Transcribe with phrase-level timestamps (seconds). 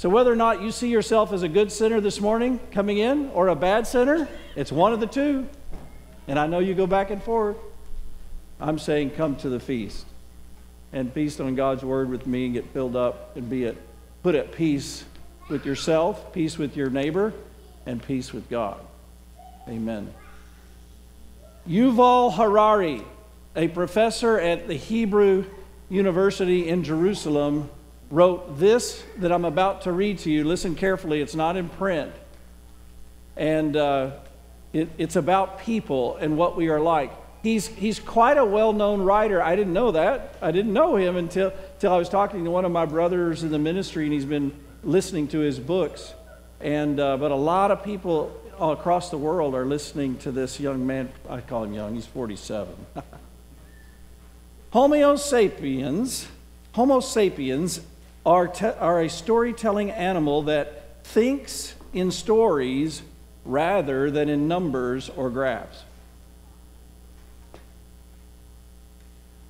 [0.00, 3.28] So, whether or not you see yourself as a good sinner this morning coming in
[3.34, 4.26] or a bad sinner,
[4.56, 5.46] it's one of the two.
[6.26, 7.58] And I know you go back and forth.
[8.58, 10.06] I'm saying, come to the feast
[10.94, 13.76] and feast on God's word with me and get filled up and be at,
[14.22, 15.04] put at peace
[15.50, 17.34] with yourself, peace with your neighbor,
[17.84, 18.80] and peace with God.
[19.68, 20.14] Amen.
[21.68, 23.02] Yuval Harari,
[23.54, 25.44] a professor at the Hebrew
[25.90, 27.68] University in Jerusalem,
[28.10, 30.44] wrote this that I'm about to read to you.
[30.44, 32.12] Listen carefully, it's not in print.
[33.36, 34.10] And uh,
[34.72, 37.12] it, it's about people and what we are like.
[37.42, 39.42] He's, he's quite a well known writer.
[39.42, 40.36] I didn't know that.
[40.42, 43.50] I didn't know him until, until I was talking to one of my brothers in
[43.50, 46.12] the ministry, and he's been listening to his books.
[46.60, 50.60] And, uh, but a lot of people all across the world are listening to this
[50.60, 51.10] young man.
[51.30, 52.74] I call him young, he's 47.
[54.70, 56.28] Homo sapiens,
[56.72, 57.80] Homo sapiens
[58.24, 63.02] are, te- are a storytelling animal that thinks in stories
[63.44, 65.84] rather than in numbers or graphs.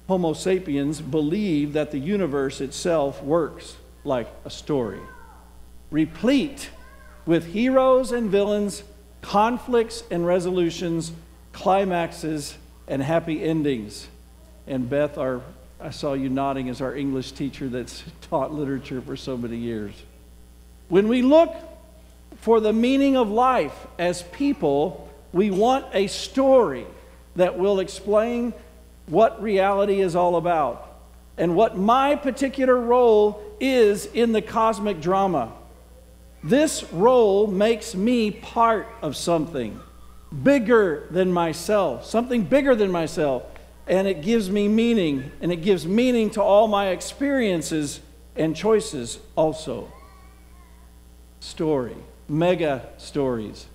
[0.09, 5.01] Homo sapiens believe that the universe itself works like a story,
[5.91, 6.71] replete
[7.27, 8.83] with heroes and villains,
[9.23, 11.13] conflicts and resolutions,
[11.53, 12.57] climaxes
[12.89, 14.09] and happy endings.
[14.67, 15.43] And Beth, our
[15.83, 19.95] I saw you nodding as our English teacher that's taught literature for so many years.
[20.89, 21.55] When we look
[22.37, 26.87] for the meaning of life as people, we want a story
[27.37, 28.53] that will explain
[29.07, 30.87] what reality is all about
[31.39, 35.53] and what my particular role is in the cosmic drama.
[36.43, 39.79] This role makes me part of something
[40.43, 43.45] bigger than myself, something bigger than myself
[43.91, 48.01] and it gives me meaning, and it gives meaning to all my experiences
[48.37, 49.93] and choices also.
[51.41, 51.97] Story,
[52.29, 53.67] mega stories.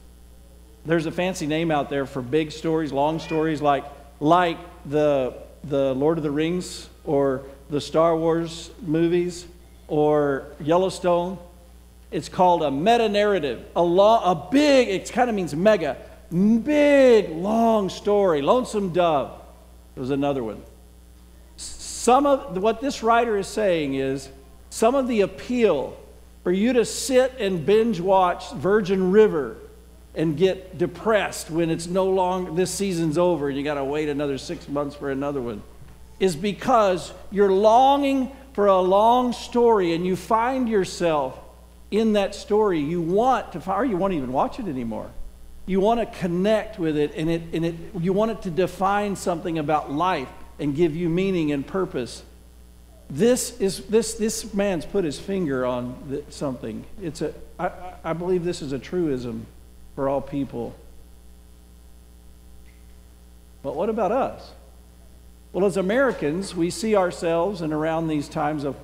[0.86, 3.84] There's a fancy name out there for big stories, long stories, like,
[4.22, 5.34] like the,
[5.66, 9.46] the Lord of the Rings or the Star Wars movies
[9.90, 11.38] or Yellowstone.
[12.09, 15.98] It's called a meta narrative, a, lo- a big, it kind of means mega,
[16.31, 19.42] big, long story, Lonesome Dove
[20.00, 20.61] was another one.
[21.57, 24.29] Some of what this writer is saying is
[24.69, 25.97] some of the appeal
[26.44, 29.57] for you to sit and binge watch Virgin River
[30.13, 34.09] and get depressed when it's no longer this season's over and you got to wait
[34.09, 35.61] another six months for another one
[36.19, 41.38] is because you're longing for a long story and you find yourself
[41.91, 45.09] in that story you want to or you won't even watch it anymore
[45.66, 49.16] you want to connect with it and, it, and it, you want it to define
[49.16, 52.24] something about life and give you meaning and purpose.
[53.09, 56.86] This, is, this, this man's put his finger on the, something.
[57.02, 57.72] It's a, I,
[58.04, 59.46] I believe this is a truism
[59.96, 60.75] for all people.
[63.64, 64.52] But what about us?
[65.52, 68.75] Well, as Americans, we see ourselves, and around these times of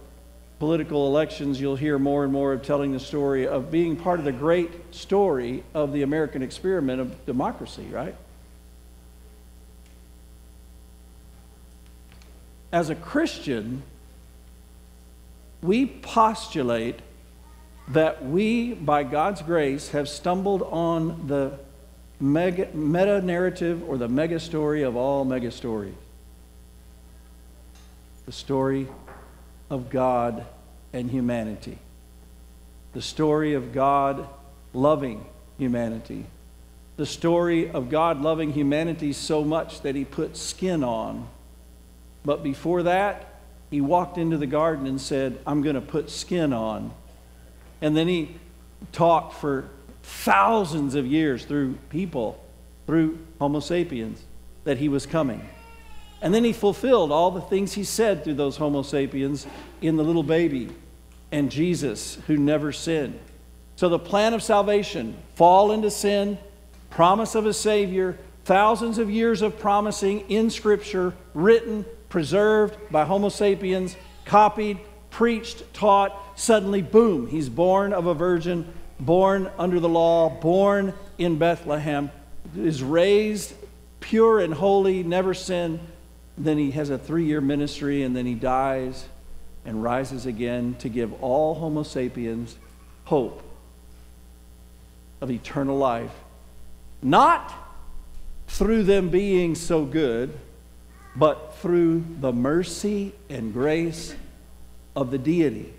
[0.61, 4.25] political elections, you'll hear more and more of telling the story of being part of
[4.25, 8.13] the great story of the American experiment of democracy, right?
[12.71, 13.81] As a Christian,
[15.63, 16.99] we postulate
[17.87, 21.57] that we, by God's grace, have stumbled on the
[22.19, 25.95] meta narrative or the mega story of all mega stories.
[28.27, 28.87] The story
[29.71, 30.45] of God
[30.93, 31.79] and humanity.
[32.93, 34.27] The story of God
[34.73, 35.25] loving
[35.57, 36.25] humanity.
[36.97, 41.27] The story of God loving humanity so much that he put skin on.
[42.25, 43.39] But before that,
[43.71, 46.91] he walked into the garden and said, I'm going to put skin on.
[47.81, 48.35] And then he
[48.91, 49.69] talked for
[50.03, 52.43] thousands of years through people,
[52.87, 54.21] through Homo sapiens,
[54.65, 55.47] that he was coming.
[56.21, 59.47] And then he fulfilled all the things he said through those Homo sapiens
[59.81, 60.69] in the little baby
[61.31, 63.19] and Jesus who never sinned.
[63.75, 66.37] So the plan of salvation, fall into sin,
[66.91, 73.29] promise of a Savior, thousands of years of promising in Scripture, written, preserved by Homo
[73.29, 73.95] sapiens,
[74.25, 74.77] copied,
[75.09, 76.15] preached, taught.
[76.37, 82.11] Suddenly, boom, he's born of a virgin, born under the law, born in Bethlehem,
[82.55, 83.53] is raised
[83.99, 85.79] pure and holy, never sinned
[86.37, 89.05] then he has a three year ministry, and then he dies
[89.65, 92.57] and rises again to give all Homo sapiens
[93.05, 93.43] hope
[95.19, 96.11] of eternal life.
[97.01, 97.53] Not
[98.47, 100.37] through them being so good,
[101.15, 104.15] but through the mercy and grace
[104.95, 105.73] of the deity.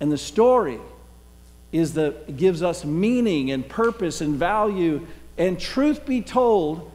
[0.00, 0.78] And the story
[1.72, 5.06] is the gives us meaning and purpose and value.
[5.36, 6.92] And truth be told,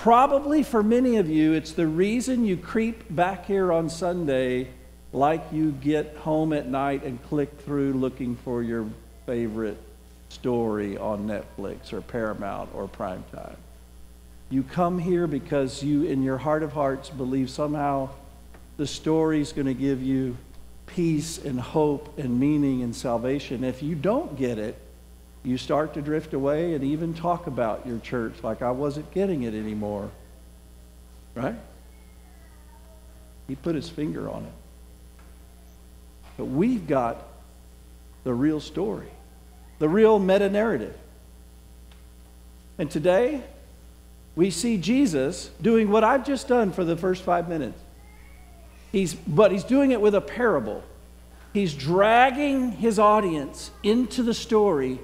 [0.00, 4.66] probably for many of you, it's the reason you creep back here on Sunday
[5.12, 8.86] like you get home at night and click through looking for your
[9.26, 9.76] favorite
[10.30, 13.56] story on Netflix or Paramount or Primetime.
[14.48, 18.08] You come here because you, in your heart of hearts, believe somehow
[18.78, 20.34] the story is going to give you
[20.86, 23.64] peace and hope and meaning and salvation.
[23.64, 24.78] If you don't get it,
[25.42, 29.44] you start to drift away and even talk about your church like I wasn't getting
[29.44, 30.10] it anymore.
[31.34, 31.56] Right?
[33.48, 34.52] He put his finger on it.
[36.36, 37.26] But we've got
[38.24, 39.08] the real story,
[39.78, 40.96] the real meta narrative.
[42.78, 43.42] And today,
[44.36, 47.78] we see Jesus doing what I've just done for the first five minutes.
[48.92, 50.82] He's, but he's doing it with a parable.
[51.52, 55.00] He's dragging his audience into the story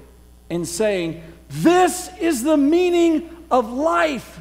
[0.49, 4.39] and saying, This is the meaning of life.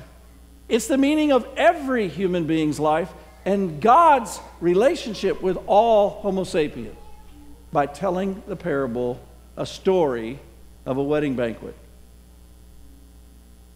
[0.68, 3.12] It's the meaning of every human being's life
[3.44, 6.96] and God's relationship with all Homo sapiens
[7.72, 9.20] by telling the parable,
[9.56, 10.38] a story
[10.84, 11.74] of a wedding banquet.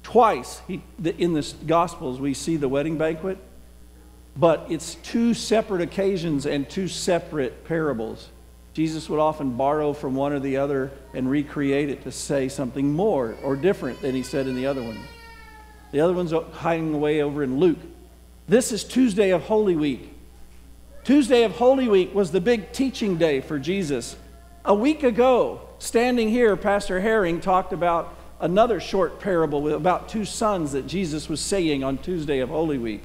[0.02, 0.82] Twice he,
[1.18, 3.38] in the Gospels, we see the wedding banquet,
[4.36, 8.28] but it's two separate occasions and two separate parables.
[8.72, 12.92] Jesus would often borrow from one or the other and recreate it to say something
[12.92, 14.98] more or different than he said in the other one.
[15.90, 17.78] The other one's hiding away over in Luke.
[18.48, 20.14] This is Tuesday of Holy Week.
[21.02, 24.16] Tuesday of Holy Week was the big teaching day for Jesus.
[24.64, 30.72] A week ago, standing here, Pastor Herring talked about another short parable about two sons
[30.72, 33.02] that Jesus was saying on Tuesday of Holy Week.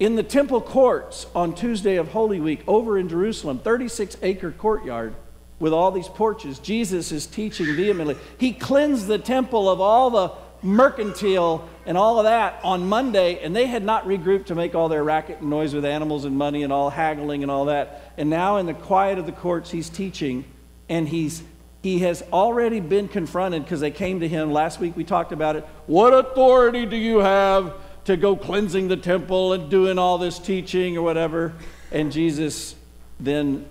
[0.00, 5.14] In the temple courts on Tuesday of Holy Week, over in Jerusalem, 36 acre courtyard
[5.60, 8.16] with all these porches, Jesus is teaching vehemently.
[8.36, 10.32] He cleansed the temple of all the
[10.62, 14.88] mercantile and all of that on Monday, and they had not regrouped to make all
[14.88, 18.12] their racket and noise with animals and money and all haggling and all that.
[18.16, 20.44] And now, in the quiet of the courts, he's teaching,
[20.88, 21.44] and he's
[21.82, 24.96] he has already been confronted because they came to him last week.
[24.96, 25.64] We talked about it.
[25.86, 27.74] What authority do you have
[28.04, 31.52] to go cleansing the temple and doing all this teaching or whatever?
[31.90, 32.74] And Jesus
[33.20, 33.66] then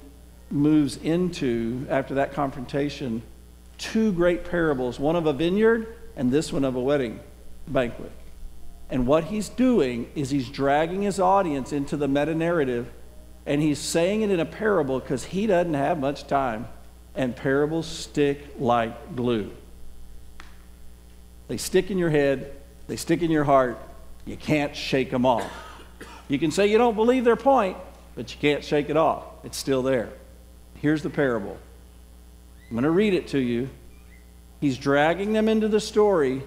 [0.49, 3.21] moves into, after that confrontation,
[3.77, 7.19] two great parables one of a vineyard and this one of a wedding
[7.67, 8.11] banquet.
[8.89, 12.91] And what he's doing is he's dragging his audience into the meta narrative
[13.45, 16.67] and he's saying it in a parable because he doesn't have much time.
[17.15, 19.51] And parables stick like glue.
[21.47, 22.55] They stick in your head,
[22.87, 23.77] they stick in your heart.
[24.25, 25.51] You can't shake them off.
[26.27, 27.77] You can say you don't believe their point,
[28.15, 29.23] but you can't shake it off.
[29.43, 30.09] It's still there.
[30.75, 31.57] Here's the parable.
[32.69, 33.69] I'm going to read it to you.
[34.61, 36.41] He's dragging them into the story,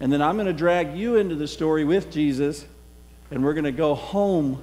[0.00, 2.66] and then I'm going to drag you into the story with Jesus,
[3.30, 4.62] and we're going to go home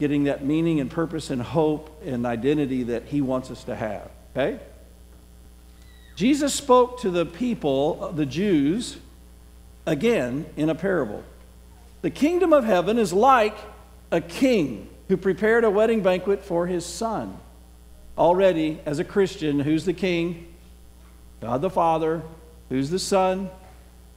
[0.00, 4.10] getting that meaning and purpose and hope and identity that He wants us to have.
[4.36, 4.58] Okay?
[6.16, 8.98] Jesus spoke to the people, the Jews,
[9.86, 11.22] again in a parable.
[12.04, 13.56] The kingdom of heaven is like
[14.10, 17.38] a king who prepared a wedding banquet for his son.
[18.18, 20.54] Already, as a Christian, who's the king?
[21.40, 22.20] God the Father,
[22.68, 23.48] who's the Son,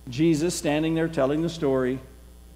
[0.10, 2.02] Jesus standing there telling the story.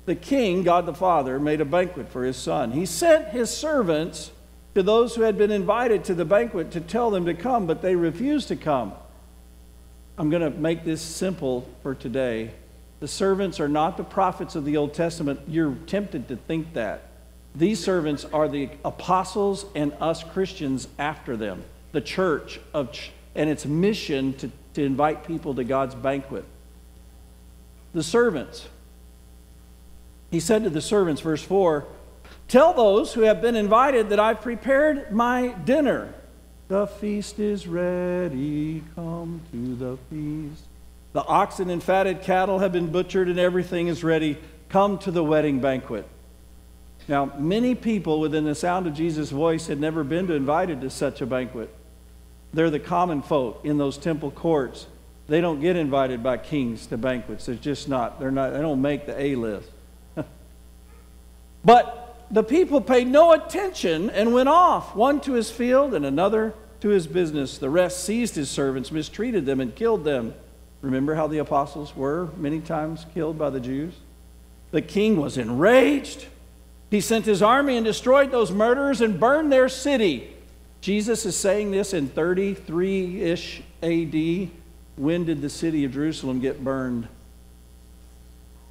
[0.03, 2.73] The king, God the Father, made a banquet for his son.
[2.73, 4.31] He sent his servants
[4.75, 7.81] to those who had been invited to the banquet to tell them to come, but
[7.81, 8.91] they refused to come.
[10.17, 12.51] I'm going to make this simple for today.
[13.01, 15.41] The servants are not the prophets of the Old Testament.
[15.47, 17.09] You're tempted to think that.
[17.53, 22.97] These servants are the apostles and us Christians after them, the church of
[23.35, 26.45] and its mission to to invite people to God's banquet.
[27.93, 28.67] The servants.
[30.29, 31.85] He said to the servants, verse 4
[32.47, 36.13] Tell those who have been invited that I've prepared my dinner.
[36.67, 38.83] The feast is ready.
[38.95, 40.70] Come to the feast.
[41.13, 44.37] The oxen and fatted cattle have been butchered and everything is ready.
[44.69, 46.07] Come to the wedding banquet.
[47.07, 51.19] Now, many people within the sound of Jesus' voice had never been invited to such
[51.21, 51.73] a banquet.
[52.53, 54.87] They're the common folk in those temple courts.
[55.27, 57.45] They don't get invited by kings to banquets.
[57.45, 59.69] They're just not, they're not, they don't make the A list.
[61.65, 66.53] but the people paid no attention and went off, one to his field and another
[66.81, 67.57] to his business.
[67.57, 70.33] The rest seized his servants, mistreated them, and killed them.
[70.81, 73.93] Remember how the apostles were many times killed by the Jews?
[74.71, 76.25] The king was enraged.
[76.89, 80.35] He sent his army and destroyed those murderers and burned their city.
[80.81, 84.49] Jesus is saying this in 33 ish AD.
[84.97, 87.07] When did the city of Jerusalem get burned?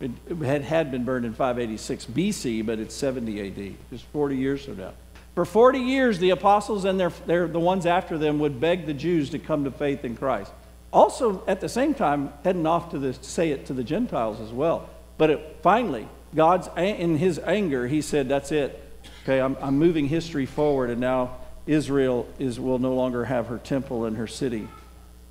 [0.01, 0.11] It
[0.43, 4.79] had, had been burned in 586 BC, but it's 70 AD, just 40 years from
[4.79, 4.93] now.
[5.35, 8.95] For 40 years, the apostles and their, their, the ones after them would beg the
[8.95, 10.53] Jews to come to faith in Christ.
[10.93, 14.89] Also, at the same time, heading off to say it to the Gentiles as well.
[15.19, 18.83] But it, finally, God's in His anger, He said, "That's it.
[19.23, 23.59] Okay, I'm, I'm moving history forward, and now Israel is will no longer have her
[23.59, 24.69] temple and her city."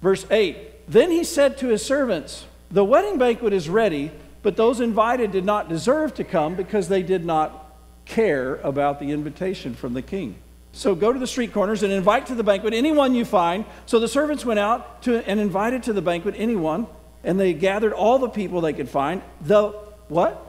[0.02, 0.88] Verse eight.
[0.88, 4.12] Then He said to His servants, "The wedding banquet is ready,
[4.42, 7.76] but those invited did not deserve to come because they did not
[8.06, 10.36] care about the invitation from the king."
[10.72, 13.66] So go to the street corners and invite to the banquet anyone you find.
[13.86, 16.88] So the servants went out to, and invited to the banquet anyone,
[17.24, 19.22] and they gathered all the people they could find.
[19.42, 19.70] The
[20.08, 20.46] what?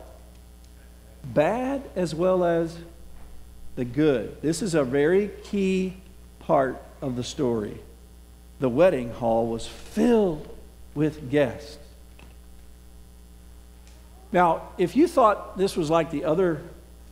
[1.24, 2.76] Bad as well as
[3.76, 4.40] the good.
[4.42, 5.96] This is a very key
[6.40, 7.80] part of the story.
[8.58, 10.48] The wedding hall was filled
[10.94, 11.78] with guests.
[14.32, 16.62] Now, if you thought this was like the other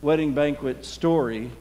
[0.01, 1.51] wedding banquet story,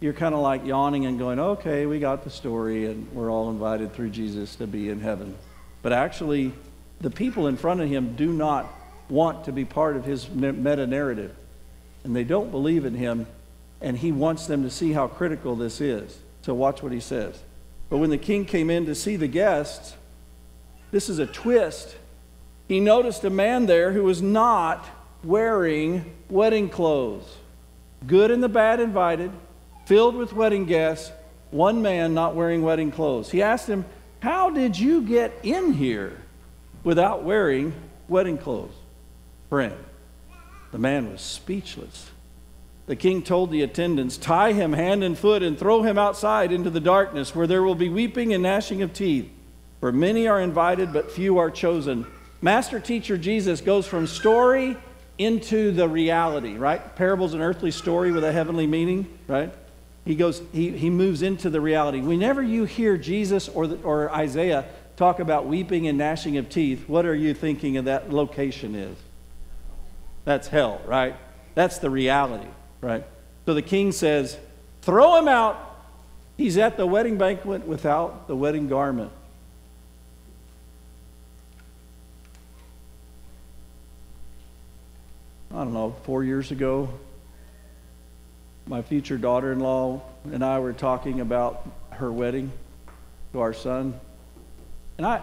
[0.00, 3.50] you're kind of like yawning and going, okay, we got the story, and we're all
[3.50, 5.36] invited through Jesus to be in heaven.
[5.82, 6.52] But actually,
[7.00, 8.66] the people in front of him do not
[9.10, 11.34] want to be part of his meta narrative,
[12.02, 13.26] and they don't believe in him,
[13.82, 16.18] and he wants them to see how critical this is.
[16.42, 17.38] So, watch what he says.
[17.90, 19.94] But when the king came in to see the guests,
[20.90, 21.96] this is a twist.
[22.68, 24.88] He noticed a man there who was not
[25.22, 27.36] wearing wedding clothes.
[28.06, 29.30] Good and the bad invited
[29.86, 31.10] filled with wedding guests,
[31.50, 33.30] one man not wearing wedding clothes.
[33.30, 33.84] He asked him,
[34.20, 36.16] How did you get in here
[36.84, 37.72] without wearing
[38.08, 38.74] wedding clothes?
[39.48, 39.74] Friend,
[40.72, 42.10] the man was speechless.
[42.86, 46.70] The king told the attendants, Tie him hand and foot and throw him outside into
[46.70, 49.30] the darkness, where there will be weeping and gnashing of teeth.
[49.80, 52.06] For many are invited, but few are chosen.
[52.42, 54.76] Master teacher Jesus goes from story
[55.18, 56.96] into the reality, right?
[56.96, 59.52] Parable's an earthly story with a heavenly meaning, right?
[60.10, 62.00] He goes he, he moves into the reality.
[62.00, 64.64] Whenever you hear jesus or, the, or isaiah
[64.96, 68.98] talk about weeping and gnashing of teeth what are you thinking of that location is?
[70.24, 71.14] That's hell right?
[71.54, 72.48] That's the reality
[72.80, 73.04] right?
[73.46, 74.36] So the king says
[74.82, 75.78] throw him out.
[76.36, 79.12] He's at the wedding banquet without the wedding garment.
[85.52, 86.88] I don't know four years ago
[88.70, 90.00] my future daughter in law
[90.32, 92.52] and I were talking about her wedding
[93.32, 93.98] to our son.
[94.96, 95.22] And I,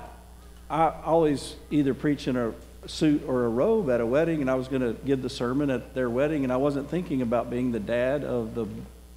[0.69, 2.53] I always either preach in a
[2.87, 5.69] suit or a robe at a wedding, and I was going to give the sermon
[5.69, 8.67] at their wedding, and I wasn't thinking about being the dad of the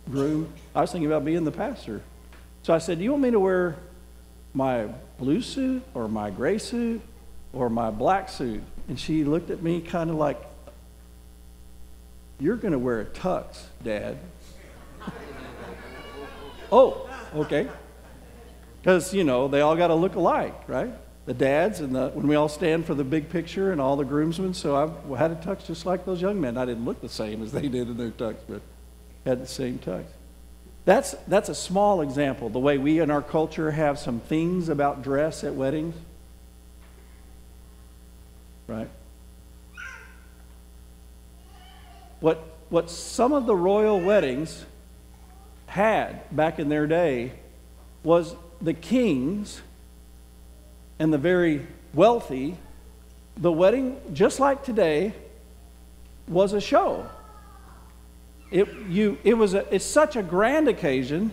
[0.09, 0.53] groom.
[0.77, 2.01] I was thinking about being the pastor.
[2.63, 3.77] So I said, Do you want me to wear
[4.55, 4.87] my
[5.19, 7.01] blue suit or my gray suit
[7.53, 8.63] or my black suit?
[8.87, 10.41] And she looked at me kind of like,
[12.41, 14.19] you're going to wear a tux, Dad.
[16.73, 17.69] oh, okay.
[18.81, 20.93] Because, you know, they all got to look alike, right?
[21.27, 24.05] The dads and the, when we all stand for the big picture and all the
[24.05, 24.55] groomsmen.
[24.55, 26.57] So I had a tux just like those young men.
[26.57, 28.63] I didn't look the same as they did in their tux, but
[29.27, 30.05] had the same tux.
[30.87, 35.03] That's, that's a small example, the way we in our culture have some things about
[35.03, 35.95] dress at weddings.
[38.67, 38.89] Right?
[42.21, 44.65] What, what some of the royal weddings
[45.67, 47.33] had back in their day
[48.03, 49.63] was the kings
[50.99, 52.57] and the very wealthy,
[53.37, 55.15] the wedding, just like today,
[56.29, 57.09] was a show.
[58.51, 61.33] It, you, it was a, it's such a grand occasion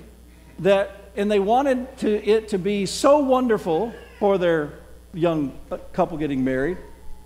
[0.60, 4.79] that, and they wanted to, it to be so wonderful for their
[5.13, 5.58] young
[5.94, 6.77] couple getting married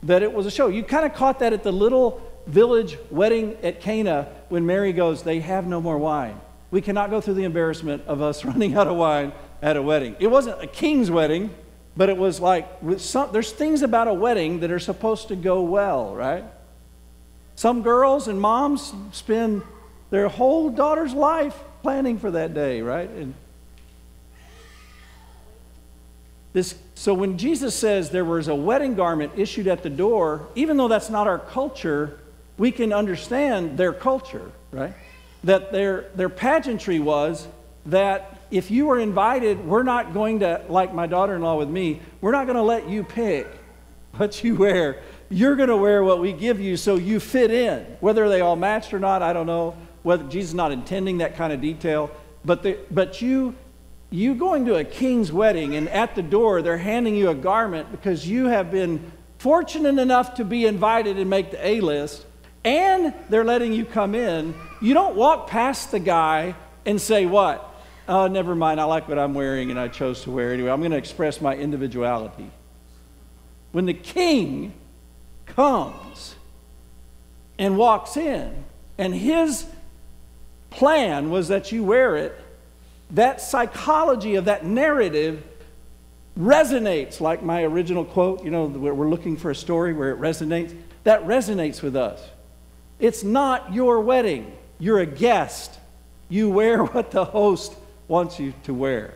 [0.03, 0.68] that it was a show.
[0.68, 5.24] You kind of caught that at the little village wedding at Cana when Mary goes,
[5.24, 6.39] They have no more wine.
[6.70, 10.15] We cannot go through the embarrassment of us running out of wine at a wedding.
[10.20, 11.53] It wasn't a king's wedding,
[11.96, 12.67] but it was like
[12.98, 16.43] some, there's things about a wedding that are supposed to go well, right?
[17.55, 19.62] Some girls and moms spend
[20.10, 23.10] their whole daughter's life planning for that day, right?
[23.10, 23.34] And
[26.53, 30.77] this, so when Jesus says there was a wedding garment issued at the door, even
[30.77, 32.20] though that's not our culture,
[32.62, 34.94] we can understand their culture, right?
[35.46, 37.48] That their, their pageantry was
[37.88, 41.70] that if you were invited, we're not going to, like my daughter in law with
[41.70, 43.48] me, we're not going to let you pick
[44.18, 45.01] what you wear.
[45.32, 47.80] You're going to wear what we give you so you fit in.
[48.00, 49.75] Whether they all matched or not, I don't know.
[50.03, 52.12] Whether Jesus is not intending that kind of detail,
[52.46, 53.56] but, the, but you
[54.12, 57.89] you going to a king's wedding and at the door they're handing you a garment
[57.91, 62.25] because you have been fortunate enough to be invited and make the A list,
[62.63, 67.68] and they're letting you come in, you don't walk past the guy and say, What?
[68.08, 68.82] Oh, never mind.
[68.82, 70.70] I like what I'm wearing and I chose to wear anyway.
[70.70, 72.50] I'm going to express my individuality.
[73.72, 74.74] When the king
[75.46, 76.36] comes
[77.58, 78.65] and walks in,
[78.98, 79.65] and his
[80.72, 82.38] plan was that you wear it,
[83.12, 85.44] that psychology of that narrative
[86.38, 90.75] resonates, like my original quote, you know, we're looking for a story where it resonates.
[91.03, 92.22] That resonates with us.
[93.01, 95.79] It's not your wedding, you're a guest.
[96.29, 97.75] You wear what the host
[98.08, 99.15] wants you to wear.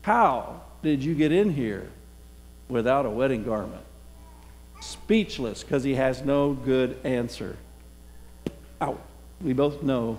[0.00, 1.90] How did you get in here
[2.68, 3.84] without a wedding garment?
[4.80, 7.56] Speechless because he has no good answer.
[8.80, 9.00] Out.
[9.42, 10.18] We both know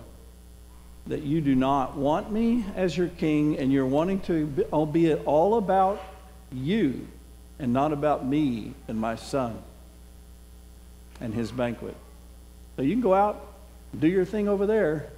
[1.07, 5.57] that you do not want me as your king and you're wanting to be all
[5.57, 6.03] about
[6.51, 7.07] you
[7.57, 9.63] and not about me and my son
[11.19, 11.95] and his banquet.
[12.75, 13.53] So you can go out,
[13.97, 15.09] do your thing over there,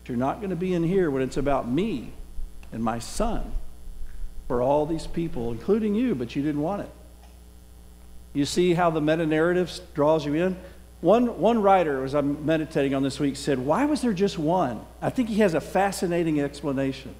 [0.00, 2.12] but you're not going to be in here when it's about me
[2.72, 3.52] and my son
[4.46, 6.90] for all these people, including you, but you didn't want it.
[8.32, 10.56] You see how the meta narrative draws you in?
[11.00, 14.84] One, one writer, as I'm meditating on this week, said, Why was there just one?
[15.00, 17.14] I think he has a fascinating explanation.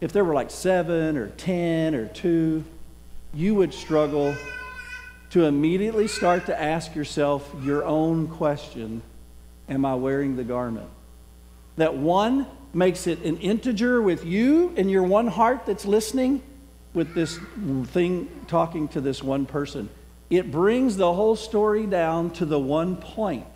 [0.00, 2.64] If there were like seven or ten or two,
[3.34, 4.34] you would struggle
[5.32, 9.02] to immediately start to ask yourself your own question
[9.68, 10.88] Am I wearing the garment?
[11.76, 16.42] That one makes it an integer with you and your one heart that's listening
[16.92, 17.38] with this
[17.92, 19.88] thing talking to this one person
[20.28, 23.46] it brings the whole story down to the one point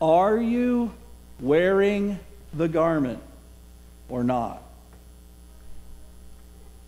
[0.00, 0.92] Are you
[1.40, 2.18] wearing
[2.52, 3.22] the garment
[4.08, 4.62] or not?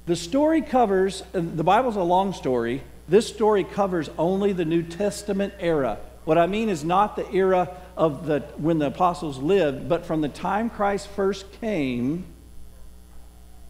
[0.08, 2.82] The story covers, the Bible's a long story.
[3.10, 5.98] This story covers only the New Testament era.
[6.24, 10.22] What I mean is not the era of the, when the apostles lived, but from
[10.22, 12.24] the time Christ first came,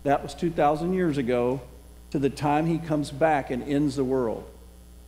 [0.05, 1.61] that was 2,000 years ago,
[2.12, 4.48] to the time he comes back and ends the world.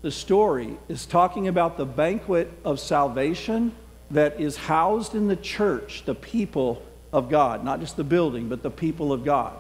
[0.03, 3.77] The story is talking about the banquet of salvation
[4.11, 8.65] that is housed in the church, the people of God, not just the building, but
[8.65, 9.55] the people of God.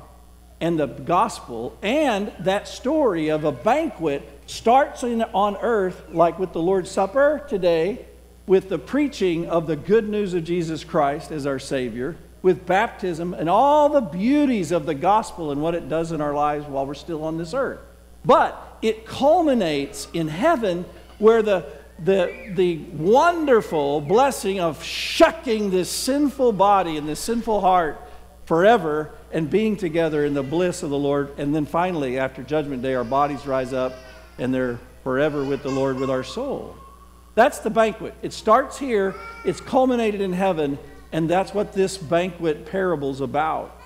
[0.61, 6.53] And the gospel and that story of a banquet starts in, on earth, like with
[6.53, 8.05] the Lord's Supper today,
[8.46, 13.35] with the preaching of the good news of Jesus Christ as our Savior with baptism
[13.35, 16.87] and all the beauties of the gospel and what it does in our lives while
[16.87, 17.81] we're still on this earth.
[18.25, 20.85] But it culminates in heaven
[21.18, 21.66] where the,
[21.99, 28.01] the, the wonderful blessing of shucking this sinful body and this sinful heart
[28.50, 31.38] forever and being together in the bliss of the Lord.
[31.38, 33.94] And then finally, after Judgment Day, our bodies rise up
[34.38, 36.74] and they're forever with the Lord with our soul.
[37.36, 38.12] That's the banquet.
[38.22, 40.80] It starts here, it's culminated in heaven,
[41.12, 43.80] and that's what this banquet parable's about.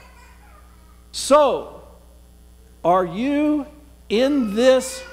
[1.12, 1.82] So,
[2.82, 3.66] are you
[4.08, 5.04] in this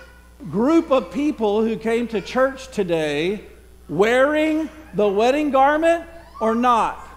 [0.50, 3.44] group of people who came to church today
[3.90, 6.06] wearing the wedding garment
[6.40, 7.11] or not?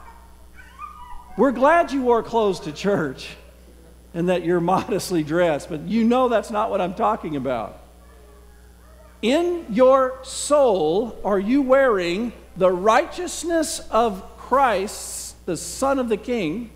[1.36, 3.28] We're glad you wore clothes to church
[4.14, 7.80] and that you're modestly dressed, but you know that's not what I'm talking about.
[9.20, 16.70] In your soul, are you wearing the righteousness of Christ, the Son of the King,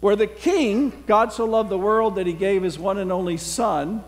[0.00, 3.36] where the King, God so loved the world that he gave his one and only
[3.36, 4.04] Son,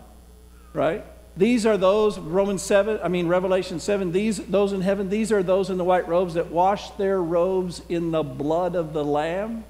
[0.73, 1.03] right?
[1.35, 5.43] These are those, Romans 7, I mean, Revelation 7, these, those in heaven, these are
[5.43, 9.65] those in the white robes that wash their robes in the blood of the Lamb.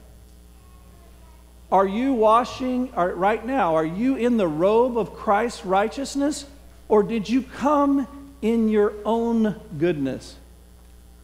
[1.71, 6.45] Are you washing, are, right now, are you in the robe of Christ's righteousness?
[6.89, 8.07] Or did you come
[8.41, 10.35] in your own goodness?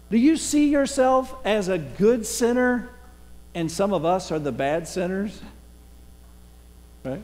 [0.09, 2.89] Do you see yourself as a good sinner
[3.53, 5.41] and some of us are the bad sinners?
[7.03, 7.23] Right?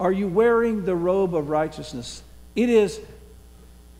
[0.00, 2.22] Are you wearing the robe of righteousness?
[2.56, 3.00] It is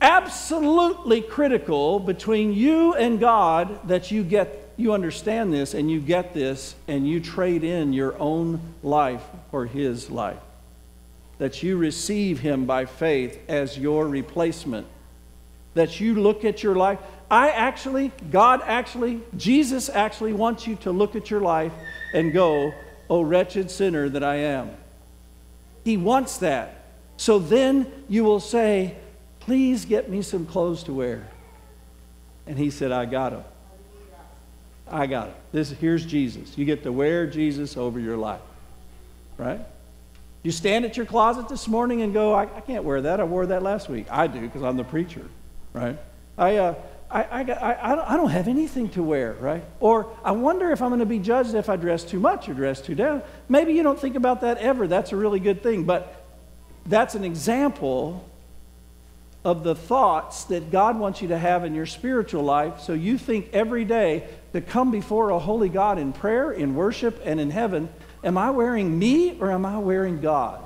[0.00, 6.34] absolutely critical between you and God that you get you understand this and you get
[6.34, 10.40] this and you trade in your own life for his life.
[11.38, 14.86] That you receive him by faith as your replacement.
[15.74, 16.98] That you look at your life
[17.30, 21.72] I actually, God actually, Jesus actually wants you to look at your life
[22.12, 22.72] and go,
[23.10, 24.70] Oh, wretched sinner that I am.
[25.84, 26.84] He wants that.
[27.16, 28.96] So then you will say,
[29.40, 31.28] Please get me some clothes to wear.
[32.46, 33.44] And he said, I got them.
[34.90, 35.36] I got it.
[35.52, 36.56] This, here's Jesus.
[36.58, 38.40] You get to wear Jesus over your life,
[39.38, 39.60] right?
[40.42, 43.18] You stand at your closet this morning and go, I, I can't wear that.
[43.18, 44.06] I wore that last week.
[44.10, 45.26] I do because I'm the preacher,
[45.72, 45.98] right?
[46.36, 46.74] I, uh,
[47.10, 49.64] I, I, I, I don't have anything to wear, right?
[49.80, 52.54] Or I wonder if I'm going to be judged if I dress too much or
[52.54, 53.22] dress too down.
[53.48, 54.86] Maybe you don't think about that ever.
[54.86, 55.84] That's a really good thing.
[55.84, 56.24] But
[56.84, 58.28] that's an example
[59.44, 62.80] of the thoughts that God wants you to have in your spiritual life.
[62.80, 67.20] So you think every day to come before a holy God in prayer, in worship,
[67.24, 67.90] and in heaven
[68.24, 70.64] Am I wearing me or am I wearing God?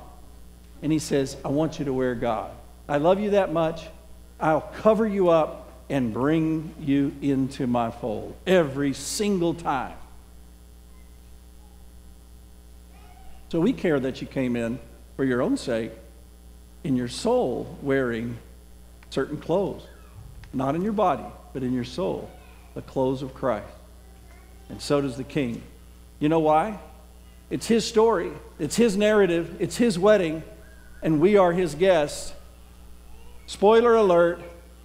[0.81, 2.51] And he says, I want you to wear God.
[2.87, 3.85] I love you that much.
[4.39, 9.97] I'll cover you up and bring you into my fold every single time.
[13.49, 14.79] So we care that you came in
[15.17, 15.91] for your own sake,
[16.85, 18.37] in your soul, wearing
[19.09, 19.85] certain clothes.
[20.53, 22.31] Not in your body, but in your soul,
[22.73, 23.78] the clothes of Christ.
[24.69, 25.63] And so does the king.
[26.19, 26.79] You know why?
[27.49, 30.43] It's his story, it's his narrative, it's his wedding,
[31.01, 32.33] and we are his guests.
[33.47, 34.39] Spoiler alert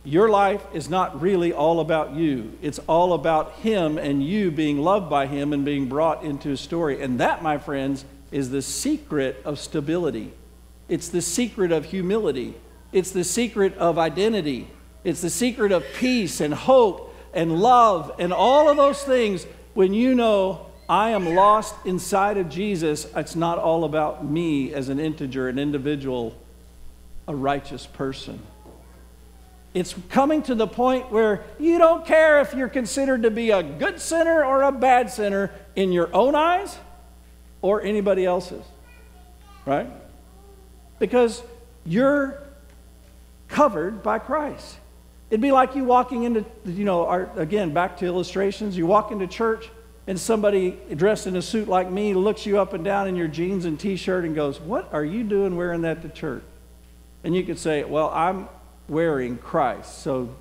[0.07, 2.53] your life is not really all about you.
[2.61, 6.61] It's all about him and you being loved by him and being brought into his
[6.61, 7.03] story.
[7.03, 10.33] And that, my friends, is the secret of stability.
[10.88, 12.55] It's the secret of humility.
[12.92, 14.68] It's the secret of identity.
[15.05, 19.92] It's the secret of peace and hope and love and all of those things when
[19.92, 25.00] you know I am lost inside of Jesus, it's not all about me as an
[25.00, 26.37] integer, an individual,
[27.26, 28.40] a righteous person.
[29.72, 33.62] It's coming to the point where you don't care if you're considered to be a
[33.62, 36.78] good sinner or a bad sinner in your own eyes
[37.60, 38.64] or anybody else's.
[39.66, 39.88] Right?
[41.00, 41.42] Because
[41.84, 42.40] you're
[43.48, 44.76] covered by Christ.
[45.35, 48.77] It'd be like you walking into, you know, our, again, back to illustrations.
[48.77, 49.68] You walk into church
[50.07, 53.27] and somebody dressed in a suit like me looks you up and down in your
[53.27, 56.44] jeans and t-shirt and goes, "What are you doing wearing that to church?"
[57.25, 58.49] And you could say, "Well, I'm
[58.88, 60.33] wearing Christ, so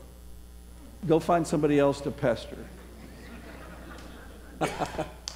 [1.08, 2.60] go find somebody else to pester."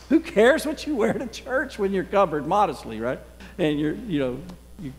[0.10, 3.20] Who cares what you wear to church when you're covered modestly, right?
[3.58, 4.40] And you're, you know,
[4.80, 4.94] you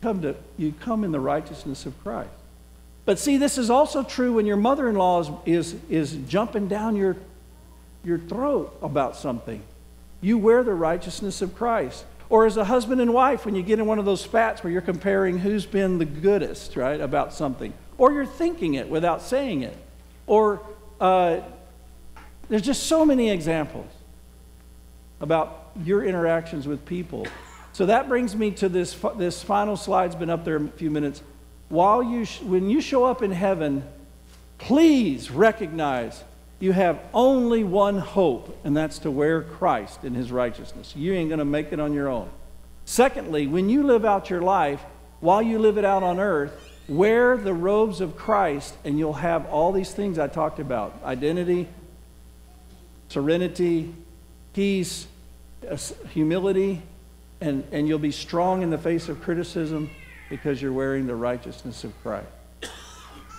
[0.00, 2.30] come to you come in the righteousness of Christ.
[3.06, 7.16] But see, this is also true when your mother-in-law is, is, is jumping down your
[8.06, 9.60] your throat about something.
[10.20, 12.04] You wear the righteousness of Christ.
[12.28, 14.72] Or as a husband and wife, when you get in one of those spats where
[14.72, 17.72] you're comparing who's been the goodest, right, about something.
[17.98, 19.76] Or you're thinking it without saying it.
[20.26, 20.60] Or
[21.00, 21.40] uh,
[22.48, 23.90] there's just so many examples
[25.20, 27.26] about your interactions with people.
[27.72, 31.22] So that brings me to this, this final slide's been up there a few minutes.
[31.68, 33.84] While you, when you show up in heaven,
[34.58, 36.22] please recognize
[36.60, 40.94] you have only one hope, and that's to wear Christ in his righteousness.
[40.96, 42.30] You ain't going to make it on your own.
[42.84, 44.82] Secondly, when you live out your life,
[45.20, 46.52] while you live it out on earth,
[46.88, 51.68] wear the robes of Christ, and you'll have all these things I talked about identity,
[53.08, 53.92] serenity,
[54.54, 55.08] peace,
[55.68, 55.76] uh,
[56.10, 56.80] humility,
[57.40, 59.90] and, and you'll be strong in the face of criticism
[60.28, 62.26] because you're wearing the righteousness of Christ.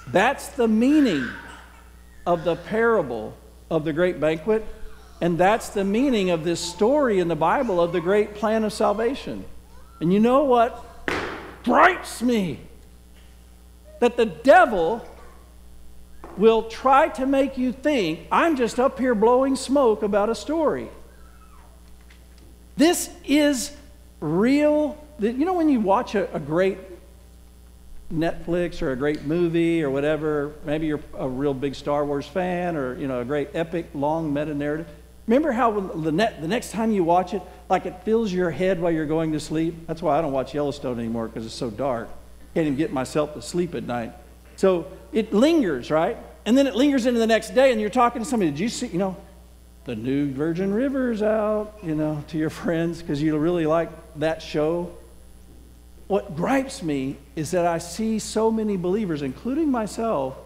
[0.08, 1.28] That's the meaning
[2.26, 3.36] of the parable
[3.70, 4.66] of the great banquet.
[5.20, 8.72] And that's the meaning of this story in the Bible of the great plan of
[8.72, 9.46] salvation.
[10.00, 10.86] And you know what
[11.64, 12.60] gripes me?
[14.00, 15.06] That the devil
[16.38, 20.88] will try to make you think I'm just up here blowing smoke about a story.
[22.76, 23.76] This is
[24.20, 25.04] real.
[25.20, 26.78] You know, when you watch a, a great
[28.14, 30.54] Netflix or a great movie or whatever.
[30.66, 34.34] Maybe you're a real big Star Wars fan or you know a great epic long
[34.34, 34.88] meta narrative.
[35.28, 38.80] Remember how the, net, the next time you watch it, like it fills your head
[38.80, 39.86] while you're going to sleep?
[39.86, 42.08] That's why I don't watch Yellowstone anymore because it's so dark.
[42.54, 44.14] Can't even get myself to sleep at night.
[44.56, 46.16] So it lingers, right?
[46.46, 48.52] And then it lingers into the next day, and you're talking to somebody.
[48.52, 49.18] Did you see, you know,
[49.84, 54.42] the new Virgin River's out, you know, to your friends because you really like that
[54.42, 54.96] show?
[56.08, 60.38] What gripes me is that I see so many believers, including myself,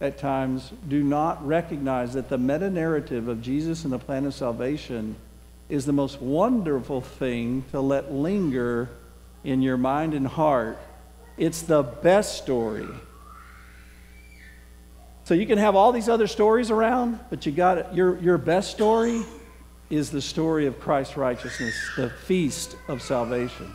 [0.00, 4.32] at times, do not recognize that the meta narrative of Jesus and the plan of
[4.32, 5.14] salvation
[5.68, 8.88] is the most wonderful thing to let linger
[9.44, 10.78] in your mind and heart.
[11.36, 12.88] It's the best story.
[15.24, 17.86] So you can have all these other stories around, but you got it.
[17.92, 19.22] Your, your best story
[19.90, 23.70] is the story of Christ's righteousness, the feast of salvation.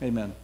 [0.00, 0.38] Amen.